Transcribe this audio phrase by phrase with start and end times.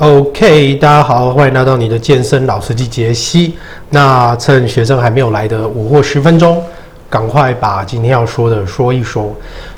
[0.00, 3.54] OK，大家好，欢迎来到你的健身老司机杰西。
[3.90, 6.62] 那趁学生还没有来的五或十分钟，
[7.10, 9.24] 赶快把今天要说的说一说。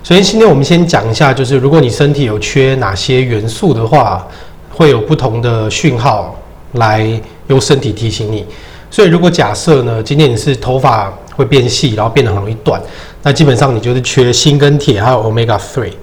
[0.04, 4.24] 首先，今天我们先讲一下，就是如果你身体有缺哪些元素的话，
[4.70, 6.38] 会有不同的讯号
[6.74, 7.04] 来
[7.48, 8.46] 用身体提醒你。
[8.92, 12.80] 所以，如果假设呢，今天你是头发会变细，然后变得很容易断，
[13.24, 15.94] 那基本上你就是缺锌跟铁，还有 Omega Three。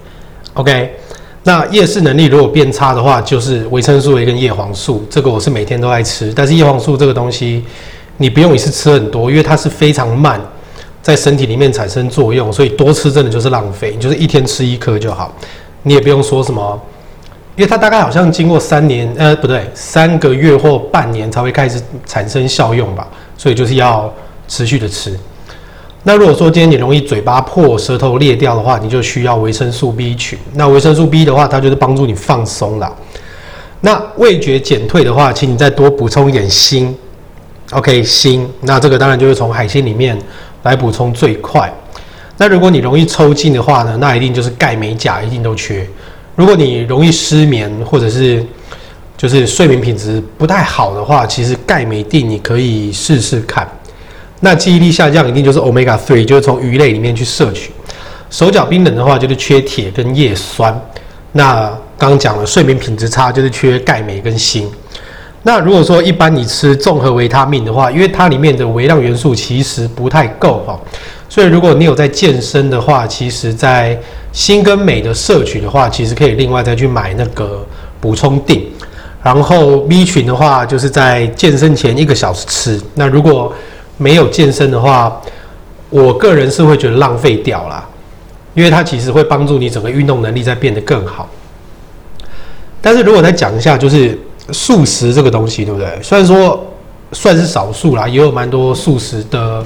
[0.52, 0.94] OK。
[1.42, 6.32] 那夜视能力如果变差的话，就是维生素 A 跟叶黄素，这个我是每天都在吃。
[6.34, 7.64] 但是叶黄素这个东西，
[8.18, 10.38] 你不用一次吃很多，因为它是非常慢
[11.00, 13.92] 在身体里面产生作用，所以多吃真的就是浪费。
[13.94, 15.34] 你就是一天吃一颗就好，
[15.84, 16.78] 你也不用说什么，
[17.56, 24.12] 因为它大概好像经过三年，呃，不对，三个月或半年才会开始产生效用吧，所以就是要
[24.46, 25.18] 持续的吃。
[26.02, 30.38] 那如果说今天你容易嘴巴破、舌头裂掉的话，你就需要维生素 B 群。
[30.54, 32.90] 那维生素 B 的话，它就是帮助你放松啦。
[33.82, 36.94] 那味觉减退的话，请你再多补充一点锌。
[37.72, 38.48] OK，锌。
[38.62, 40.18] 那这个当然就是从海鲜里面
[40.62, 41.70] 来补充最快。
[42.38, 45.86] 那如果你容易抽筋的话呢，那一定就是钙、镁、钾一定都缺。
[46.34, 48.42] 如果你容易失眠，或者是
[49.18, 53.68] 就是睡眠品质不太好的话，其实钙、镁、锭你可以试试看。
[54.40, 57.70] 那记忆力下降一定就是 Omega Three，就是从鱼类里面去摄取。
[58.30, 60.78] 手脚冰冷的话，就是缺铁跟叶酸。
[61.32, 64.66] 那刚讲了，睡眠品质差就是缺钙、镁跟锌。
[65.42, 70.78] 那如果说一般你吃综合维他命的话，因为它里面的微量元素其实不太够哈，
[71.28, 73.98] 所以如果你有在健身的话，其实在
[74.32, 77.66] 锌跟镁的摄取的话，其实可以另外再去买那个
[78.00, 78.66] 补充锭。
[79.22, 82.80] 然后 B 群的话，就是在健身前一个小时吃。
[82.94, 83.52] 那如果
[84.00, 85.20] 没有健身的话，
[85.90, 87.86] 我个人是会觉得浪费掉啦，
[88.54, 91.28] 因为它其实会帮助你整个运动能力在变得更好。
[92.80, 94.18] 但是如果再讲一下，就是
[94.52, 95.86] 素食这个东西，对不对？
[96.02, 96.66] 虽然说
[97.12, 99.62] 算是少数啦，也有蛮多素食的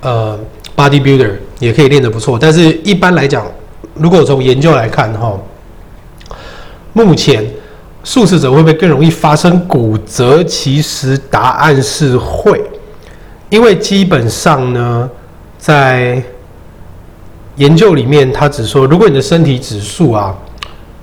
[0.00, 0.36] 呃
[0.76, 2.36] bodybuilder 也可以练得不错。
[2.36, 3.46] 但是一般来讲，
[3.94, 5.38] 如果从研究来看哈，
[6.92, 7.48] 目前
[8.02, 10.42] 素食者会不会更容易发生骨折？
[10.42, 12.60] 其实答案是会。
[13.50, 15.10] 因为基本上呢，
[15.58, 16.22] 在
[17.56, 20.34] 研究里面，他只说，如果你的身体指数啊，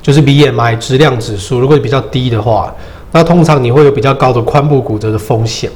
[0.01, 2.73] 就是 BMI 质量指数，如果你比较低的话，
[3.11, 5.69] 那通常你会有比较高的髋部骨折的风险。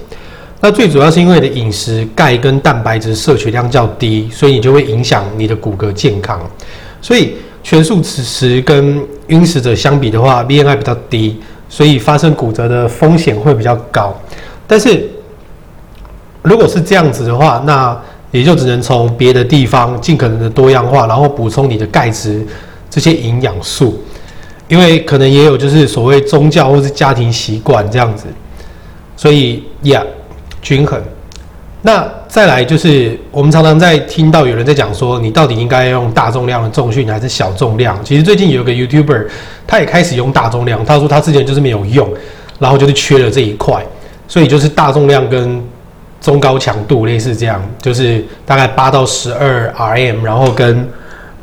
[0.62, 6.40] 那最主要是因为你的饮食钙跟蛋白质摄取量较低，所以你就会影响你的骨骼健康。
[7.02, 7.34] 所以
[7.64, 14.16] 全素食跟荤食者相比的话，BMI 比较低，所以发生骨折的风险会比较高。
[14.68, 15.10] 但是
[16.42, 17.98] 如果是这样子的话，那
[18.32, 22.46] 也就只能从别的地方尽可能的多样化，然后补充你的钙质
[22.90, 24.02] 这些营养素，
[24.68, 28.26] 因为可能也有就是所谓宗教或是家庭习惯这样子，
[29.18, 30.02] 所以呀，
[30.62, 31.02] 均衡。
[31.84, 37.98] 那再来就是我们常常在听到有人在讲说，你到底应该用大重量的重训还是小重量？
[38.04, 39.28] 其实最近有个 YouTuber，
[39.66, 42.08] 他也开始用大重量，他说他之前就是没有用，
[42.60, 43.84] 然后就是缺了这一块，
[44.28, 45.62] 所以就是大重量跟
[46.22, 50.88] 中高强度类似这样，就是大概八到十二 RM，然后跟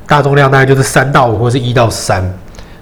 [0.06, 2.22] 大重量大概就是三到五或是一到三。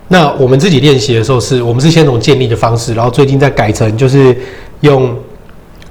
[0.09, 4.37] 那我们自己练习的时候是，我们是先从建立的方式，然后最近再改成就是
[4.83, 5.17] 用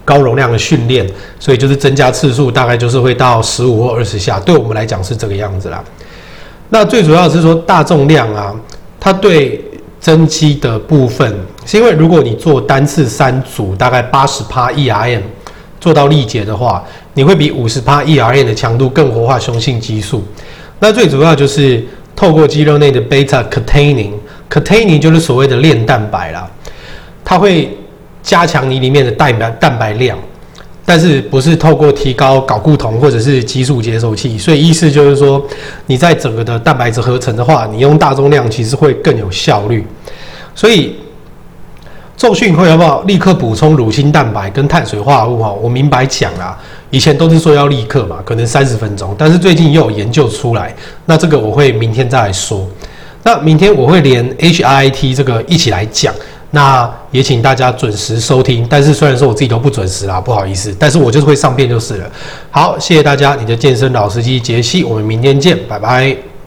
[0.05, 1.05] 高容量的训练，
[1.39, 4.39] 所以就是增加次数，大概就是会到十五或二十下。
[4.39, 5.83] 对我们来讲是这个样子啦。
[6.69, 8.55] 那最主要是说大重量啊，
[8.99, 9.59] 它对
[9.99, 11.35] 增肌的部分，
[11.66, 15.22] 是因为如果你做单次三组，大概八十趴 ERM。
[15.85, 20.23] 做到力竭的话，你会比五十趴 ERM 的强度更活化雄性激素。
[20.79, 21.85] 那最主要就是
[22.16, 26.50] 透过肌肉内的 beta catenin，catenin 就是所谓的链蛋白啦，
[27.23, 27.69] 它会
[28.23, 30.18] 加强你里面的蛋白蛋白量，
[30.84, 34.40] 但是不是透过提高睾固酮或者是激素接受器。
[34.40, 35.40] 所以意思就是说，
[35.85, 39.85] 你在整个的蛋白质合成的话，你用大重量其实会更有效率。
[40.56, 40.96] 所以。
[42.17, 45.44] 重训会要不要立刻补充乳清蛋白跟碳水化合物？
[45.44, 46.58] 哈，我明白讲啦，
[46.90, 50.73] 以前都是说要立刻嘛，可能三十分钟，但是最近又有研究出来，
[51.06, 52.66] 那这个我会明天再来说。
[53.23, 56.14] 那明天我会连 HIIT 这个一起来讲，
[56.52, 58.66] 那也请大家准时收听。
[58.70, 62.09] 但是虽然说我自己都不准时啦，不好意思，但是我就是会上片就是了。
[62.52, 66.34] 好，谢谢大家，你的健身老司机杰西，我们明天见，拜拜。